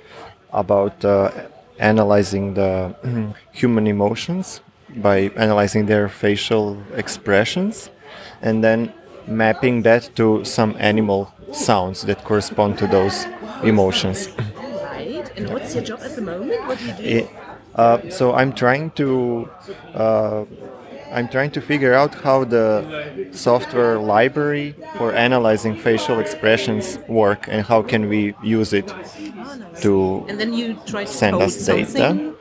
about 0.52 1.04
uh, 1.04 1.30
analyzing 1.78 2.54
the 2.54 2.94
human 3.52 3.86
emotions 3.86 4.60
by 4.96 5.30
analyzing 5.36 5.86
their 5.86 6.08
facial 6.08 6.76
expressions 6.96 7.90
and 8.42 8.64
then 8.64 8.92
mapping 9.26 9.82
that 9.82 10.10
to 10.16 10.44
some 10.44 10.74
animal 10.78 11.32
sounds 11.52 12.02
that 12.02 12.24
correspond 12.24 12.78
to 12.78 12.86
those 12.88 13.26
emotions. 13.62 14.28
Right. 14.82 15.30
And 15.36 15.50
what's 15.52 15.74
your 15.74 15.84
job 15.84 16.00
at 16.02 16.16
the 16.16 16.22
moment? 16.22 16.66
What 16.66 16.78
do 16.78 16.86
you 16.86 16.92
do? 16.94 17.02
It- 17.02 17.30
uh, 17.76 18.00
so 18.10 18.34
I'm 18.34 18.52
trying 18.52 18.90
to 18.92 19.48
uh, 19.94 20.44
I'm 21.12 21.28
trying 21.28 21.50
to 21.52 21.60
figure 21.60 21.94
out 21.94 22.14
how 22.14 22.44
the 22.44 23.28
software 23.32 23.98
library 23.98 24.74
for 24.96 25.12
analyzing 25.12 25.76
facial 25.76 26.18
expressions 26.20 26.98
work 27.08 27.46
and 27.48 27.66
how 27.66 27.82
can 27.82 28.08
we 28.08 28.34
use 28.42 28.72
it 28.72 28.92
to 29.82 30.24
And 30.28 30.38
then 30.38 30.52
you 30.52 30.78
try 30.86 31.04
to 31.04 31.10
send 31.10 31.36
us 31.42 31.54
data. 31.66 31.86
something. 31.90 32.34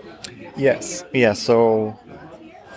Yes, 0.55 1.03
yeah. 1.13 1.33
So 1.33 1.97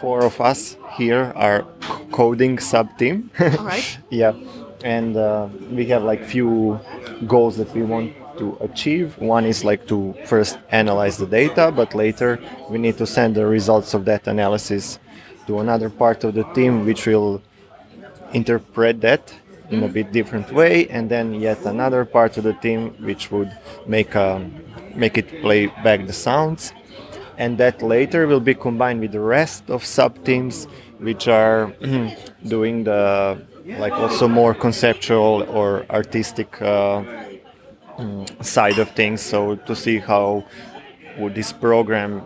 four 0.01 0.25
of 0.25 0.41
us 0.41 0.77
here 0.97 1.33
are 1.37 1.63
coding 2.11 2.59
sub 2.59 2.97
team. 2.99 3.31
All 3.41 3.49
right. 3.65 3.99
Yeah, 4.11 4.33
and 4.85 5.17
uh, 5.17 5.49
we 5.71 5.87
have 5.87 6.03
like 6.05 6.25
few 6.25 6.81
goals 7.27 7.57
that 7.57 7.73
we 7.75 7.83
want 7.83 8.13
to 8.39 8.57
achieve. 8.61 9.19
One 9.19 9.45
is 9.45 9.65
like 9.65 9.87
to 9.89 10.15
first 10.27 10.59
analyze 10.71 11.17
the 11.19 11.27
data, 11.27 11.73
but 11.75 11.95
later 11.95 12.39
we 12.71 12.79
need 12.79 12.97
to 12.99 13.07
send 13.07 13.35
the 13.35 13.47
results 13.47 13.95
of 13.95 14.05
that 14.07 14.27
analysis 14.27 14.99
to 15.47 15.61
another 15.61 15.91
part 15.91 16.25
of 16.25 16.35
the 16.35 16.45
team, 16.55 16.85
which 16.85 17.07
will 17.07 17.43
interpret 18.33 19.01
that 19.01 19.35
in 19.71 19.83
a 19.85 19.89
bit 19.89 20.13
different 20.13 20.53
way, 20.53 20.87
and 20.89 21.09
then 21.11 21.35
yet 21.35 21.65
another 21.65 22.05
part 22.05 22.37
of 22.37 22.45
the 22.45 22.53
team 22.55 22.91
which 23.01 23.31
would 23.31 23.51
make 23.87 24.15
um, 24.15 24.53
make 24.95 25.17
it 25.17 25.41
play 25.41 25.67
back 25.83 26.07
the 26.07 26.13
sounds 26.13 26.73
and 27.39 27.59
that 27.59 27.83
later 27.83 28.27
will 28.27 28.41
be 28.41 28.55
combined 28.55 29.01
with 29.01 29.13
the 29.13 29.21
rest 29.21 29.71
of 29.71 29.85
sub 29.85 30.25
teams 30.25 30.67
which 30.99 31.29
are 31.29 31.73
doing 32.47 32.85
the 32.85 33.41
like 33.79 33.93
also 33.93 34.29
more 34.29 34.55
conceptual 34.55 35.43
or 35.49 35.87
artistic 35.91 36.61
uh, 36.61 37.03
mm, 37.99 38.45
side 38.45 38.79
of 38.79 38.91
things. 38.91 39.21
So 39.21 39.57
to 39.57 39.75
see 39.75 39.99
how 39.99 40.45
would 41.19 41.35
this 41.35 41.53
program 41.53 42.23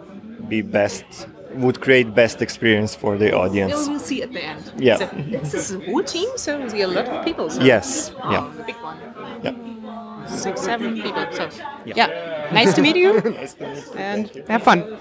be 0.48 0.62
best 0.62 1.28
would 1.56 1.80
create 1.80 2.14
best 2.14 2.42
experience 2.42 2.94
for 2.94 3.16
the 3.16 3.32
audience. 3.34 3.72
We'll 3.88 3.98
see 3.98 4.22
at 4.22 4.32
the 4.32 4.42
end. 4.44 4.72
Yeah. 4.76 4.96
So 4.96 5.06
this 5.28 5.54
is 5.54 5.72
a 5.72 5.80
whole 5.80 6.02
team, 6.02 6.28
so 6.36 6.60
we 6.62 6.68
see 6.68 6.82
a 6.82 6.88
lot 6.88 7.06
of 7.08 7.24
people. 7.24 7.50
So. 7.50 7.62
Yes. 7.62 8.12
Oh, 8.22 8.30
Yeah. 8.32 8.52
the 8.56 8.62
big 8.64 8.76
one. 8.76 8.98
Yeah. 9.42 10.26
Six, 10.26 10.60
seven 10.62 11.00
people. 11.02 11.26
So 11.32 11.48
yeah. 11.84 12.48
Nice 12.52 12.74
to 12.74 12.82
meet 12.82 12.96
you. 12.96 13.20
Nice 13.40 13.54
to 13.54 13.68
meet. 13.68 13.84
and 13.96 14.30
have 14.48 14.62
fun. 14.62 14.98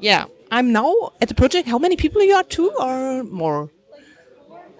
Yeah, 0.00 0.26
I'm 0.50 0.72
now 0.72 1.12
at 1.20 1.28
the 1.28 1.34
project. 1.34 1.68
How 1.68 1.78
many 1.78 1.96
people 1.96 2.22
you 2.22 2.34
are? 2.34 2.42
Two 2.42 2.70
or 2.78 3.22
more? 3.24 3.70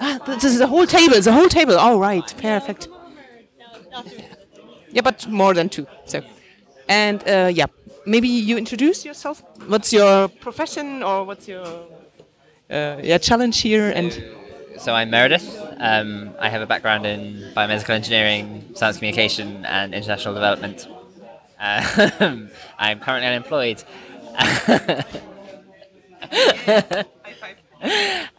Ah, 0.01 0.19
this 0.27 0.45
is 0.45 0.61
a 0.61 0.67
whole 0.67 0.87
table. 0.87 1.15
It's 1.15 1.27
a 1.27 1.33
whole 1.33 1.49
table. 1.49 1.77
All 1.79 1.99
right, 1.99 2.35
perfect. 2.39 2.89
Yeah, 4.95 5.03
but 5.03 5.27
more 5.29 5.55
than 5.55 5.69
two. 5.69 5.87
So, 6.07 6.23
and 6.89 7.21
uh, 7.29 7.51
yeah, 7.53 7.67
maybe 8.07 8.29
you 8.29 8.57
introduce 8.57 9.05
yourself. 9.05 9.43
What's 9.67 9.93
your 9.93 10.29
profession 10.29 11.03
or 11.03 11.25
what's 11.25 11.49
your 11.49 11.67
uh, 12.71 13.01
yeah 13.03 13.19
challenge 13.19 13.61
here? 13.61 13.91
And 13.91 14.13
So 14.79 14.95
I'm 14.95 15.11
Meredith. 15.11 15.61
Um, 15.79 16.31
I 16.39 16.49
have 16.49 16.63
a 16.63 16.67
background 16.67 17.07
in 17.07 17.53
biomedical 17.57 17.91
engineering, 17.91 18.71
science 18.75 18.99
communication, 18.99 19.67
and 19.67 19.93
international 19.93 20.35
development. 20.35 20.87
Um, 21.59 22.51
I'm 22.79 23.01
currently 23.01 23.27
unemployed. 23.27 23.83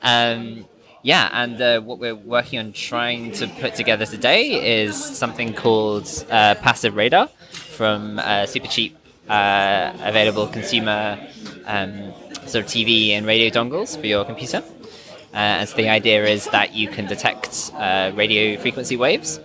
um, 0.01 0.65
yeah, 1.05 1.29
and 1.33 1.61
uh, 1.61 1.81
what 1.81 1.99
we're 1.99 2.15
working 2.15 2.57
on 2.57 2.71
trying 2.71 3.31
to 3.33 3.47
put 3.47 3.75
together 3.75 4.07
today 4.07 4.81
is 4.81 4.95
something 4.95 5.53
called 5.53 6.09
uh, 6.31 6.55
Passive 6.55 6.95
Radar 6.95 7.27
from 7.51 8.17
uh, 8.17 8.47
super 8.47 8.65
cheap, 8.65 8.97
uh, 9.29 9.93
available 10.01 10.47
consumer 10.47 11.19
um, 11.67 12.11
sort 12.47 12.65
of 12.65 12.65
TV 12.65 13.09
and 13.09 13.27
radio 13.27 13.51
dongles 13.51 13.95
for 13.95 14.07
your 14.07 14.25
computer. 14.25 14.63
Uh, 15.31 15.61
and 15.61 15.69
so 15.69 15.75
the 15.77 15.89
idea 15.89 16.25
is 16.25 16.47
that 16.47 16.73
you 16.73 16.87
can 16.87 17.05
detect 17.05 17.71
uh, 17.75 18.11
radio 18.15 18.59
frequency 18.59 18.97
waves 18.97 19.39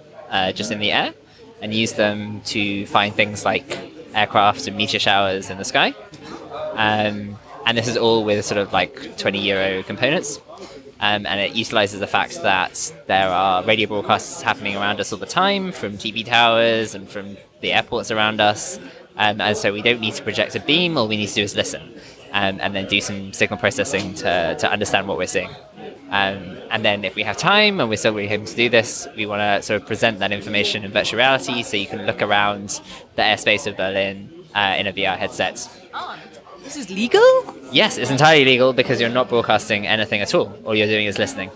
just 0.54 0.72
in 0.72 0.78
the 0.78 0.90
air 0.90 1.12
and 1.60 1.74
use 1.74 1.92
them 1.92 2.40
to 2.46 2.86
find 2.86 3.14
things 3.14 3.44
like 3.44 3.78
aircraft 4.14 4.66
and 4.66 4.78
meteor 4.78 4.98
showers 4.98 5.50
in 5.50 5.58
the 5.58 5.66
sky. 5.66 5.94
Um, 6.72 7.36
and 7.66 7.76
this 7.76 7.86
is 7.86 7.98
all 7.98 8.24
with 8.24 8.46
sort 8.46 8.56
of 8.56 8.72
like 8.72 9.18
20 9.18 9.38
euro 9.40 9.82
components. 9.82 10.40
Um, 11.00 11.24
and 11.24 11.40
it 11.40 11.54
utilizes 11.54 11.98
the 11.98 12.06
fact 12.06 12.42
that 12.42 12.92
there 13.06 13.28
are 13.28 13.64
radio 13.64 13.88
broadcasts 13.88 14.42
happening 14.42 14.76
around 14.76 15.00
us 15.00 15.12
all 15.12 15.18
the 15.18 15.26
time 15.26 15.72
from 15.72 15.94
TV 15.94 16.24
towers 16.24 16.94
and 16.94 17.08
from 17.08 17.38
the 17.62 17.72
airports 17.72 18.10
around 18.10 18.40
us. 18.40 18.78
Um, 19.16 19.40
and 19.40 19.56
so 19.56 19.72
we 19.72 19.82
don't 19.82 20.00
need 20.00 20.14
to 20.14 20.22
project 20.22 20.54
a 20.56 20.60
beam, 20.60 20.98
all 20.98 21.08
we 21.08 21.16
need 21.16 21.28
to 21.28 21.34
do 21.34 21.42
is 21.42 21.56
listen 21.56 21.94
um, 22.32 22.58
and 22.60 22.74
then 22.74 22.86
do 22.86 23.00
some 23.00 23.32
signal 23.32 23.58
processing 23.58 24.14
to, 24.14 24.56
to 24.58 24.70
understand 24.70 25.08
what 25.08 25.18
we're 25.18 25.26
seeing. 25.26 25.50
Um, 26.10 26.58
and 26.70 26.84
then 26.84 27.04
if 27.04 27.14
we 27.14 27.22
have 27.22 27.36
time 27.36 27.80
and 27.80 27.88
we're 27.88 27.96
still 27.96 28.14
really 28.14 28.28
able 28.28 28.46
to 28.46 28.56
do 28.56 28.68
this, 28.68 29.06
we 29.16 29.26
want 29.26 29.40
to 29.40 29.62
sort 29.62 29.80
of 29.80 29.86
present 29.86 30.18
that 30.18 30.32
information 30.32 30.84
in 30.84 30.90
virtual 30.90 31.18
reality 31.18 31.62
so 31.62 31.76
you 31.76 31.86
can 31.86 32.04
look 32.06 32.20
around 32.20 32.80
the 33.16 33.22
airspace 33.22 33.66
of 33.66 33.76
Berlin 33.76 34.44
uh, 34.54 34.76
in 34.78 34.86
a 34.86 34.92
VR 34.92 35.16
headset. 35.16 35.68
This 36.70 36.84
is 36.84 36.90
legal. 36.90 37.20
Yes, 37.72 37.98
it's 37.98 38.10
entirely 38.10 38.44
legal 38.44 38.72
because 38.72 39.00
you're 39.00 39.10
not 39.10 39.28
broadcasting 39.28 39.86
anything 39.86 40.20
at 40.20 40.34
all. 40.34 40.52
All 40.64 40.74
you're 40.74 40.86
doing 40.86 41.06
is 41.06 41.18
listening. 41.18 41.50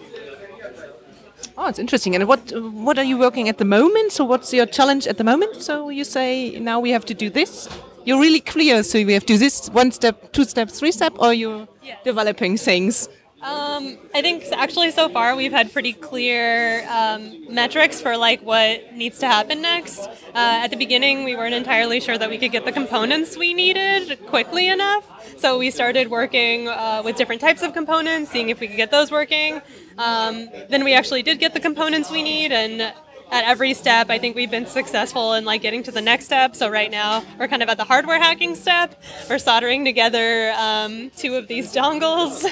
Oh, 1.56 1.68
it's 1.68 1.78
interesting. 1.78 2.16
And 2.16 2.26
what 2.26 2.52
what 2.88 2.98
are 2.98 3.04
you 3.04 3.16
working 3.16 3.48
at 3.48 3.58
the 3.58 3.64
moment? 3.64 4.10
So 4.10 4.24
what's 4.24 4.52
your 4.52 4.66
challenge 4.66 5.06
at 5.06 5.16
the 5.18 5.24
moment? 5.24 5.62
So 5.62 5.88
you 5.88 6.04
say 6.04 6.58
now 6.58 6.80
we 6.80 6.90
have 6.90 7.04
to 7.06 7.14
do 7.14 7.30
this. 7.30 7.68
You're 8.04 8.20
really 8.20 8.40
clear. 8.40 8.82
So 8.82 9.04
we 9.04 9.12
have 9.12 9.24
to 9.26 9.34
do 9.34 9.38
this 9.38 9.68
one 9.68 9.92
step, 9.92 10.32
two 10.32 10.44
step, 10.44 10.68
three 10.68 10.92
step, 10.92 11.12
or 11.18 11.32
you're 11.32 11.68
developing 12.02 12.56
things. 12.56 13.08
Um, 13.44 13.98
I 14.14 14.22
think 14.22 14.42
actually 14.52 14.90
so 14.90 15.10
far 15.10 15.36
we've 15.36 15.52
had 15.52 15.70
pretty 15.70 15.92
clear 15.92 16.82
um, 16.88 17.44
metrics 17.52 18.00
for 18.00 18.16
like 18.16 18.40
what 18.40 18.94
needs 18.94 19.18
to 19.18 19.26
happen 19.26 19.60
next. 19.60 19.98
Uh, 19.98 20.64
at 20.64 20.68
the 20.68 20.78
beginning, 20.78 21.24
we 21.24 21.36
weren't 21.36 21.54
entirely 21.54 22.00
sure 22.00 22.16
that 22.16 22.30
we 22.30 22.38
could 22.38 22.52
get 22.52 22.64
the 22.64 22.72
components 22.72 23.36
we 23.36 23.52
needed 23.52 24.18
quickly 24.28 24.68
enough, 24.68 25.04
so 25.38 25.58
we 25.58 25.70
started 25.70 26.08
working 26.08 26.68
uh, 26.68 27.02
with 27.04 27.16
different 27.16 27.42
types 27.42 27.60
of 27.60 27.74
components, 27.74 28.30
seeing 28.30 28.48
if 28.48 28.60
we 28.60 28.66
could 28.66 28.78
get 28.78 28.90
those 28.90 29.10
working. 29.10 29.60
Um, 29.98 30.48
then 30.70 30.82
we 30.82 30.94
actually 30.94 31.22
did 31.22 31.38
get 31.38 31.52
the 31.52 31.60
components 31.60 32.10
we 32.10 32.22
need, 32.22 32.50
and 32.50 32.94
at 33.34 33.44
every 33.44 33.74
step, 33.74 34.10
I 34.10 34.18
think 34.20 34.36
we've 34.36 34.50
been 34.50 34.66
successful 34.66 35.34
in 35.34 35.44
like 35.44 35.60
getting 35.60 35.82
to 35.82 35.90
the 35.90 36.00
next 36.00 36.26
step. 36.26 36.54
So 36.54 36.68
right 36.68 36.90
now, 36.90 37.24
we're 37.36 37.48
kind 37.48 37.64
of 37.64 37.68
at 37.68 37.76
the 37.76 37.84
hardware 37.84 38.20
hacking 38.20 38.54
step. 38.54 39.02
We're 39.28 39.40
soldering 39.40 39.84
together 39.84 40.54
um, 40.56 41.10
two 41.16 41.34
of 41.34 41.48
these 41.48 41.74
dongles, 41.74 42.46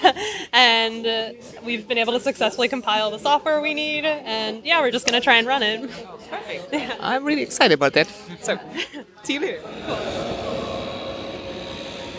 and 0.52 1.06
uh, 1.06 1.32
we've 1.62 1.86
been 1.86 1.98
able 1.98 2.14
to 2.14 2.20
successfully 2.20 2.68
compile 2.68 3.12
the 3.12 3.18
software 3.18 3.60
we 3.60 3.74
need. 3.74 4.04
And 4.04 4.64
yeah, 4.64 4.80
we're 4.80 4.90
just 4.90 5.06
gonna 5.06 5.20
try 5.20 5.36
and 5.36 5.46
run 5.46 5.62
it. 5.62 5.88
Perfect. 6.28 6.74
I'm 7.00 7.24
really 7.24 7.42
excited 7.42 7.74
about 7.74 7.92
that. 7.92 8.08
So, 8.40 8.58
see 9.22 9.34
you 9.34 9.40
later. 9.40 9.62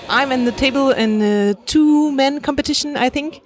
I'm 0.08 0.32
in 0.32 0.46
the 0.46 0.54
table 0.54 0.92
in 0.92 1.22
a 1.22 1.54
two-man 1.66 2.40
competition, 2.40 2.96
I 2.96 3.10
think. 3.10 3.42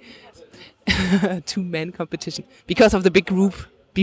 two-man 1.46 1.90
competition 1.90 2.44
because 2.68 2.94
of 2.94 3.02
the 3.02 3.10
big 3.10 3.26
group 3.26 3.54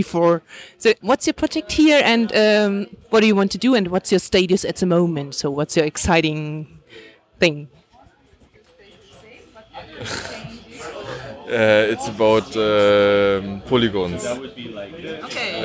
before. 0.02 0.42
So, 0.76 0.88
what's 1.00 1.26
your 1.26 1.34
project 1.42 1.72
here, 1.72 2.00
and 2.04 2.28
um, 2.44 2.86
what 3.10 3.20
do 3.22 3.26
you 3.26 3.36
want 3.40 3.50
to 3.52 3.58
do, 3.66 3.74
and 3.74 3.88
what's 3.88 4.12
your 4.12 4.20
status 4.20 4.64
at 4.64 4.76
the 4.76 4.86
moment? 4.86 5.34
So, 5.34 5.50
what's 5.50 5.74
your 5.76 5.86
exciting 5.86 6.80
thing? 7.40 7.68
Uh, 11.46 11.92
it's 11.92 12.08
about 12.08 12.48
um, 12.56 13.62
polygons. 13.70 14.24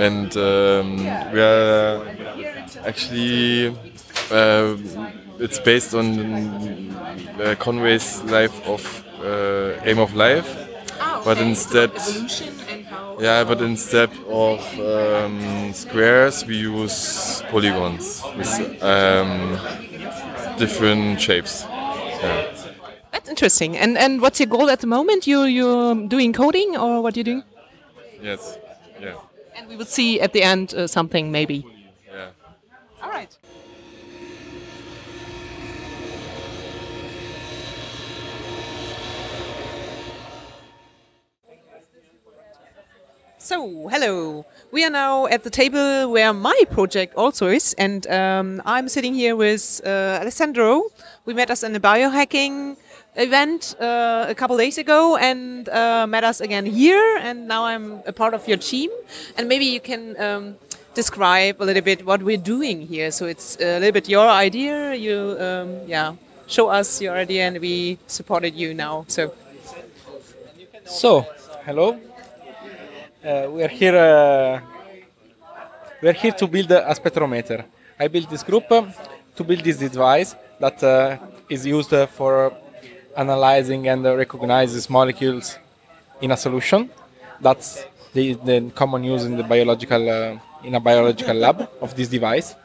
And 0.06 0.32
um, 0.38 0.98
we 1.34 1.42
are 1.42 2.06
actually, 2.86 3.76
uh, 4.32 4.78
it's 5.40 5.60
based 5.60 5.96
on 5.96 6.08
uh, 7.42 7.56
Conway's 7.58 8.22
life 8.38 8.56
of 8.68 8.84
uh, 9.20 9.84
Game 9.84 10.00
of 10.00 10.14
Life. 10.14 10.50
But 11.26 11.38
instead, 11.40 11.92
yeah, 13.22 13.44
but 13.44 13.62
instead 13.62 14.10
of 14.28 14.80
um, 14.80 15.74
squares, 15.74 16.44
we 16.46 16.58
use 16.58 17.44
polygons 17.52 18.24
with 18.36 18.84
um, 18.84 19.60
different 20.58 21.22
shapes. 21.22 21.64
Yeah. 21.64 22.52
That's 23.12 23.30
interesting. 23.30 23.78
And 23.78 23.98
and 23.98 24.22
what's 24.22 24.40
your 24.40 24.48
goal 24.48 24.70
at 24.70 24.80
the 24.80 24.88
moment? 24.88 25.28
You 25.28 25.44
you're 25.44 26.08
doing 26.08 26.34
coding, 26.34 26.76
or 26.78 27.02
what 27.04 27.16
you 27.16 27.24
doing? 27.24 27.44
Yes. 28.22 28.58
Yeah. 29.00 29.16
And 29.56 29.70
we 29.70 29.76
will 29.76 29.86
see 29.86 30.20
at 30.20 30.34
the 30.34 30.42
end 30.42 30.74
uh, 30.74 30.88
something 30.88 31.32
maybe. 31.32 31.64
So, 43.44 43.88
hello. 43.88 44.46
We 44.72 44.86
are 44.86 44.92
now 44.92 45.26
at 45.26 45.44
the 45.44 45.50
table 45.50 46.12
where 46.12 46.32
my 46.32 46.62
project 46.70 47.16
also 47.16 47.48
is, 47.48 47.74
and 47.74 48.06
um, 48.06 48.62
I'm 48.66 48.88
sitting 48.88 49.16
here 49.16 49.36
with 49.36 49.82
uh, 49.84 50.20
Alessandro. 50.22 50.84
We 51.26 51.34
met 51.34 51.50
us 51.50 51.64
in 51.64 51.76
a 51.76 51.80
biohacking 51.80 52.78
event 53.16 53.76
uh, 53.82 54.28
a 54.30 54.36
couple 54.36 54.58
days 54.58 54.78
ago, 54.78 55.18
and 55.18 55.68
uh, 55.70 56.06
met 56.06 56.24
us 56.24 56.40
again 56.40 56.68
here. 56.68 57.18
And 57.18 57.48
now 57.48 57.66
I'm 57.66 58.04
a 58.06 58.14
part 58.14 58.36
of 58.36 58.48
your 58.48 58.58
team, 58.58 58.92
and 59.36 59.50
maybe 59.50 59.66
you 59.66 59.80
can 59.80 60.22
um, 60.22 60.56
describe 60.94 61.64
a 61.64 61.66
little 61.66 61.82
bit 61.82 62.06
what 62.06 62.22
we're 62.22 62.38
doing 62.38 62.86
here. 62.86 63.10
So 63.10 63.26
it's 63.26 63.58
a 63.60 63.80
little 63.80 63.94
bit 63.94 64.08
your 64.08 64.30
idea. 64.30 64.94
You, 64.94 65.36
um, 65.40 65.88
yeah, 65.88 66.14
show 66.46 66.70
us 66.70 67.02
your 67.02 67.16
idea, 67.16 67.48
and 67.48 67.60
we 67.60 67.98
supported 68.06 68.54
you 68.54 68.76
now. 68.76 69.06
So. 69.08 69.34
So, 70.86 71.26
hello. 71.66 72.11
Uh, 73.24 73.48
we 73.52 73.62
are 73.62 73.68
here. 73.68 73.96
Uh, 73.96 74.60
we 76.02 76.10
are 76.10 76.14
here 76.14 76.32
to 76.32 76.48
build 76.48 76.72
a 76.72 76.92
spectrometer. 76.96 77.64
I 78.00 78.08
built 78.08 78.28
this 78.28 78.42
group 78.42 78.66
uh, 78.72 78.88
to 79.36 79.44
build 79.44 79.64
this 79.64 79.78
device 79.78 80.34
that 80.60 81.20
is 81.48 81.64
used 81.64 81.94
for 82.10 82.52
analyzing 83.16 83.88
and 83.90 84.04
recognizes 84.06 84.90
molecules 84.90 85.60
in 86.20 86.32
a 86.32 86.38
solution. 86.38 86.90
That's 87.40 87.86
the, 88.12 88.34
the 88.34 88.72
common 88.74 89.04
use 89.04 89.24
in 89.26 89.38
the 89.38 89.44
biological 89.44 90.10
uh, 90.10 90.40
in 90.64 90.74
a 90.74 90.80
biological 90.80 91.36
lab 91.36 91.70
of 91.80 91.96
this 91.96 92.08
device. 92.08 92.56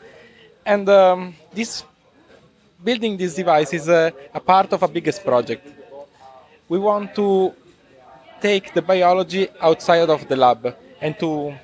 And 0.64 0.88
um, 0.88 1.34
this 1.52 1.84
building 2.82 3.18
this 3.18 3.34
device 3.34 3.74
is 3.74 3.90
uh, 3.90 4.10
a 4.32 4.40
part 4.40 4.72
of 4.72 4.82
a 4.82 4.88
biggest 4.88 5.22
project. 5.22 5.66
We 6.66 6.78
want 6.78 7.14
to 7.16 7.52
take 8.40 8.74
the 8.74 8.82
biology 8.82 9.48
outside 9.60 10.08
of 10.10 10.28
the 10.28 10.36
lab 10.36 10.76
and 11.00 11.18
to 11.18 11.54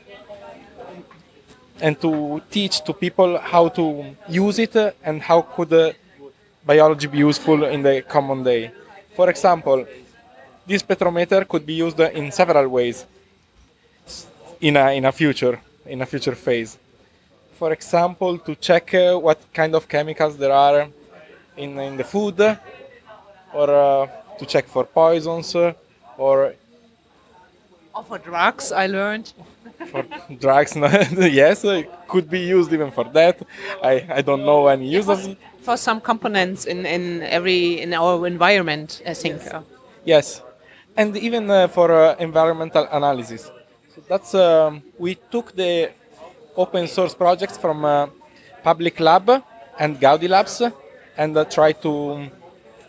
and 1.80 2.00
to 2.00 2.40
teach 2.50 2.80
to 2.84 2.92
people 2.92 3.38
how 3.38 3.68
to 3.68 4.14
use 4.28 4.58
it 4.58 4.76
and 5.02 5.20
how 5.22 5.42
could 5.42 5.96
biology 6.64 7.08
be 7.08 7.18
useful 7.18 7.64
in 7.64 7.82
the 7.82 8.02
common 8.02 8.44
day. 8.44 8.70
For 9.16 9.28
example, 9.28 9.84
this 10.66 10.82
spectrometer 10.82 11.46
could 11.48 11.66
be 11.66 11.74
used 11.74 11.98
in 11.98 12.30
several 12.30 12.68
ways 12.68 13.04
in 14.60 14.76
a, 14.76 14.96
in 14.96 15.04
a 15.04 15.12
future 15.12 15.58
in 15.86 16.00
a 16.02 16.06
future 16.06 16.34
phase. 16.34 16.78
For 17.54 17.72
example, 17.72 18.38
to 18.38 18.54
check 18.54 18.94
uh, 18.94 19.16
what 19.16 19.40
kind 19.52 19.74
of 19.74 19.88
chemicals 19.88 20.36
there 20.36 20.52
are 20.52 20.88
in, 21.56 21.78
in 21.78 21.96
the 21.96 22.04
food, 22.04 22.40
or 23.52 23.70
uh, 23.70 24.06
to 24.38 24.46
check 24.46 24.66
for 24.66 24.84
poisons, 24.84 25.54
uh, 25.54 25.72
or 26.16 26.54
Or 27.94 28.02
for 28.02 28.18
drugs, 28.18 28.72
I 28.72 28.86
learned. 28.86 29.32
for 29.90 30.04
drugs. 30.40 30.76
yes, 31.42 31.64
it 31.64 31.90
could 32.08 32.28
be 32.30 32.40
used 32.40 32.72
even 32.72 32.90
for 32.90 33.04
that. 33.04 33.36
I, 33.82 34.06
I 34.18 34.22
don't 34.22 34.44
know 34.44 34.66
any 34.68 34.88
use 34.88 35.08
of. 35.08 35.36
For 35.60 35.76
some 35.76 36.00
components 36.00 36.64
in, 36.64 36.84
in 36.86 37.22
every 37.22 37.80
in 37.80 37.92
our 37.94 38.26
environment, 38.26 39.00
I 39.06 39.14
think. 39.14 39.42
uh, 39.54 39.60
Yes, 40.04 40.42
and 40.96 41.16
even 41.16 41.48
uh, 41.48 41.68
for 41.68 41.92
uh, 41.92 42.16
environmental 42.18 42.88
analysis. 42.90 43.50
So 43.94 44.02
that's 44.08 44.34
um, 44.34 44.82
we 44.98 45.14
took 45.30 45.54
the 45.54 45.90
open 46.56 46.88
source 46.88 47.14
projects 47.14 47.56
from 47.56 47.84
uh, 47.84 48.08
Public 48.64 48.98
Lab 48.98 49.30
and 49.78 50.00
Gaudi 50.00 50.28
Labs 50.28 50.60
and 51.16 51.36
uh, 51.36 51.44
tried 51.44 51.80
to 51.82 52.28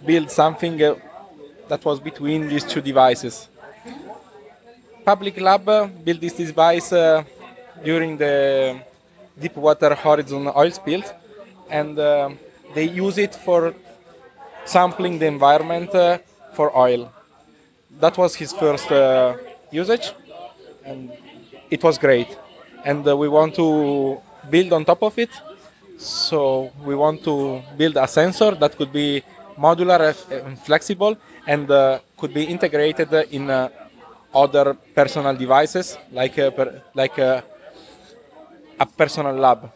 build 0.05 0.31
something 0.31 0.81
uh, 0.81 0.95
that 1.67 1.85
was 1.85 1.99
between 1.99 2.47
these 2.47 2.63
two 2.63 2.81
devices. 2.81 3.49
Public 5.05 5.39
Lab 5.41 5.65
built 6.05 6.21
this 6.21 6.33
device 6.33 6.93
uh, 6.93 7.23
during 7.83 8.15
the 8.17 8.79
Deepwater 9.37 9.95
Horizon 9.95 10.47
oil 10.55 10.71
spill, 10.71 11.03
and 11.69 11.99
uh, 11.99 12.29
they 12.73 12.85
use 12.85 13.17
it 13.17 13.35
for 13.35 13.75
sampling 14.63 15.19
the 15.19 15.25
environment 15.25 15.93
uh, 15.93 16.19
for 16.53 16.75
oil. 16.77 17.11
That 17.99 18.17
was 18.17 18.35
his 18.35 18.53
first 18.53 18.89
uh, 18.91 19.35
usage, 19.71 20.13
and 20.85 21.11
it 21.69 21.83
was 21.83 21.97
great. 21.97 22.37
And 22.85 23.05
uh, 23.05 23.17
we 23.17 23.27
want 23.27 23.55
to 23.55 24.21
build 24.49 24.71
on 24.71 24.85
top 24.85 25.03
of 25.03 25.17
it. 25.19 25.31
So 25.97 26.71
we 26.85 26.95
want 26.95 27.23
to 27.25 27.61
build 27.77 27.97
a 27.97 28.07
sensor 28.07 28.51
that 28.55 28.77
could 28.77 28.93
be 28.93 29.21
modular 29.57 30.15
and 30.31 30.57
flexible 30.59 31.17
and 31.45 31.69
uh, 31.69 31.99
could 32.17 32.33
be 32.33 32.43
integrated 32.43 33.13
in 33.31 33.49
other 34.33 34.73
personal 34.95 35.35
devices 35.35 35.97
like 36.11 36.35
per, 36.35 36.81
like 36.93 37.17
uh, 37.19 37.41
a 38.79 38.85
personal 38.85 39.33
lab. 39.35 39.71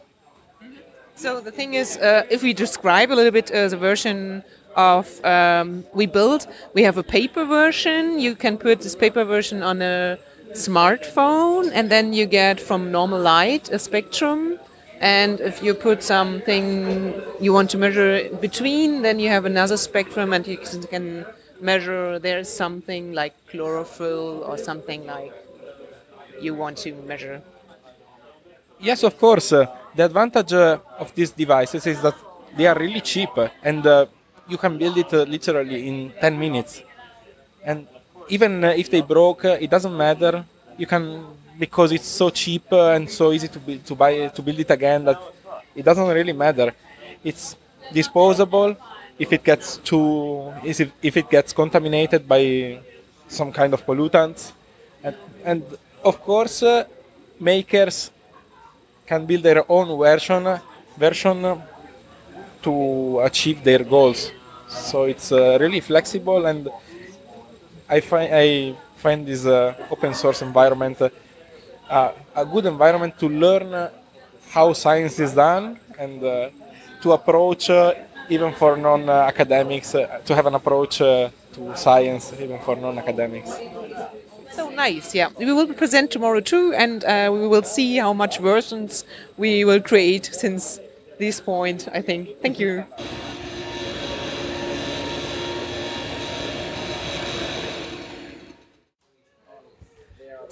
So 1.14 1.40
the 1.40 1.50
thing 1.50 1.74
is, 1.74 1.96
uh, 1.96 2.24
if 2.30 2.42
we 2.42 2.52
describe 2.52 3.10
a 3.10 3.16
little 3.16 3.32
bit 3.32 3.50
uh, 3.50 3.68
the 3.68 3.76
version 3.76 4.44
of 4.76 5.24
um, 5.24 5.84
we 5.92 6.06
built, 6.06 6.46
we 6.74 6.84
have 6.84 6.96
a 6.96 7.02
paper 7.02 7.44
version. 7.44 8.20
You 8.20 8.36
can 8.36 8.56
put 8.56 8.80
this 8.80 8.94
paper 8.94 9.24
version 9.24 9.62
on 9.62 9.82
a 9.82 10.18
smartphone, 10.52 11.70
and 11.72 11.90
then 11.90 12.12
you 12.12 12.26
get 12.26 12.60
from 12.60 12.92
normal 12.92 13.20
light 13.20 13.68
a 13.70 13.78
spectrum. 13.78 14.60
And 15.00 15.40
if 15.40 15.62
you 15.62 15.74
put 15.74 16.02
something 16.02 17.14
you 17.40 17.52
want 17.52 17.70
to 17.70 17.78
measure 17.78 18.28
between, 18.40 19.02
then 19.02 19.18
you 19.18 19.28
have 19.28 19.44
another 19.44 19.76
spectrum, 19.76 20.32
and 20.32 20.46
you 20.46 20.58
can 20.90 21.24
measure 21.60 22.18
there's 22.18 22.48
something 22.48 23.12
like 23.12 23.34
chlorophyll 23.50 24.44
or 24.46 24.56
something 24.58 25.06
like 25.06 25.32
you 26.40 26.54
want 26.54 26.76
to 26.78 26.92
measure. 27.06 27.42
Yes, 28.80 29.02
of 29.02 29.18
course. 29.18 29.52
Uh, 29.52 29.66
the 29.94 30.04
advantage 30.04 30.52
uh, 30.52 30.78
of 30.98 31.14
these 31.14 31.30
devices 31.32 31.86
is 31.86 32.00
that 32.02 32.14
they 32.56 32.66
are 32.66 32.78
really 32.78 33.00
cheap 33.00 33.30
uh, 33.36 33.48
and 33.62 33.86
uh, 33.86 34.06
you 34.46 34.56
can 34.56 34.78
build 34.78 34.96
it 34.96 35.12
uh, 35.12 35.22
literally 35.24 35.88
in 35.88 36.12
10 36.20 36.38
minutes. 36.38 36.82
And 37.64 37.86
even 38.28 38.64
uh, 38.64 38.68
if 38.70 38.90
they 38.90 39.00
broke, 39.00 39.44
it 39.44 39.68
doesn't 39.70 39.96
matter. 39.96 40.44
You 40.76 40.86
can 40.86 41.24
because 41.58 41.90
it's 41.90 42.06
so 42.06 42.30
cheap 42.30 42.70
and 42.72 43.10
so 43.10 43.32
easy 43.32 43.48
to 43.48 43.58
build, 43.58 43.84
to 43.84 43.94
buy 43.96 44.28
to 44.28 44.42
build 44.42 44.60
it 44.60 44.70
again 44.70 45.04
that 45.04 45.20
it 45.74 45.84
doesn't 45.84 46.06
really 46.06 46.32
matter. 46.32 46.72
It's 47.24 47.56
disposable. 47.92 48.76
If 49.18 49.32
it 49.32 49.42
gets 49.42 49.78
too, 49.78 50.52
if, 50.64 50.80
if 51.02 51.16
it 51.16 51.28
gets 51.28 51.52
contaminated 51.52 52.28
by 52.28 52.80
some 53.26 53.52
kind 53.52 53.74
of 53.74 53.84
pollutant, 53.84 54.52
and, 55.02 55.16
and 55.44 55.62
of 56.04 56.20
course, 56.22 56.62
uh, 56.62 56.84
makers 57.40 58.10
can 59.06 59.26
build 59.26 59.42
their 59.42 59.64
own 59.70 59.98
version 59.98 60.60
version 60.96 61.62
to 62.62 63.20
achieve 63.20 63.62
their 63.64 63.82
goals. 63.84 64.32
So 64.68 65.04
it's 65.04 65.32
uh, 65.32 65.58
really 65.60 65.80
flexible, 65.80 66.46
and 66.46 66.68
I 67.88 68.00
find 68.00 68.30
I 68.34 68.74
find 68.96 69.26
this 69.26 69.46
uh, 69.46 69.74
open 69.90 70.14
source 70.14 70.42
environment 70.42 71.00
uh, 71.88 72.12
a 72.34 72.44
good 72.44 72.66
environment 72.66 73.18
to 73.18 73.28
learn 73.28 73.90
how 74.50 74.72
science 74.72 75.18
is 75.18 75.34
done 75.34 75.78
and 75.98 76.22
uh, 76.22 76.50
to 77.02 77.12
approach 77.12 77.70
uh, 77.70 77.94
even 78.28 78.52
for 78.54 78.76
non-academics 78.76 79.94
uh, 79.94 80.20
to 80.24 80.34
have 80.34 80.46
an 80.46 80.54
approach 80.54 81.00
uh, 81.00 81.30
to 81.52 81.76
science 81.76 82.32
even 82.40 82.58
for 82.60 82.76
non-academics. 82.76 83.52
So 84.52 84.70
nice, 84.70 85.14
yeah. 85.14 85.28
We 85.38 85.52
will 85.52 85.72
present 85.72 86.10
tomorrow 86.10 86.40
too, 86.40 86.74
and 86.74 87.04
uh, 87.04 87.30
we 87.32 87.46
will 87.46 87.62
see 87.62 87.96
how 87.96 88.12
much 88.12 88.38
versions 88.38 89.04
we 89.36 89.64
will 89.64 89.80
create 89.80 90.26
since 90.32 90.80
this 91.18 91.40
point, 91.40 91.88
I 91.92 92.00
think. 92.02 92.40
Thank 92.40 92.58
you. 92.58 92.84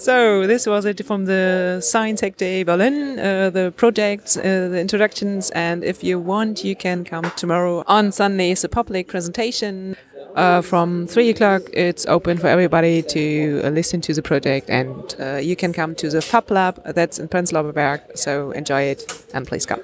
So 0.06 0.46
this 0.46 0.68
was 0.68 0.84
it 0.84 1.04
from 1.04 1.24
the 1.24 1.80
Science 1.82 2.20
Hack 2.20 2.36
Day 2.36 2.62
Berlin, 2.62 3.18
uh, 3.18 3.50
the 3.50 3.72
projects, 3.76 4.36
uh, 4.36 4.68
the 4.70 4.78
introductions, 4.80 5.50
and 5.50 5.82
if 5.82 6.04
you 6.04 6.20
want, 6.20 6.62
you 6.62 6.76
can 6.76 7.02
come 7.02 7.32
tomorrow 7.34 7.82
on 7.88 8.12
Sunday. 8.12 8.52
It's 8.52 8.62
a 8.62 8.68
public 8.68 9.08
presentation 9.08 9.96
uh, 10.36 10.62
from 10.62 11.08
three 11.08 11.30
o'clock. 11.30 11.62
It's 11.72 12.06
open 12.06 12.38
for 12.38 12.46
everybody 12.46 13.02
to 13.02 13.62
uh, 13.64 13.70
listen 13.70 14.00
to 14.02 14.14
the 14.14 14.22
project, 14.22 14.70
and 14.70 15.16
uh, 15.18 15.38
you 15.38 15.56
can 15.56 15.72
come 15.72 15.96
to 15.96 16.08
the 16.08 16.22
Fab 16.22 16.52
Lab 16.52 16.80
that's 16.94 17.18
in 17.18 17.26
Prenzlauer 17.26 17.74
Berg. 17.74 18.00
So 18.14 18.52
enjoy 18.52 18.82
it 18.82 19.24
and 19.34 19.44
please 19.44 19.66
come. 19.66 19.80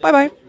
Bye 0.00 0.12
bye. 0.12 0.41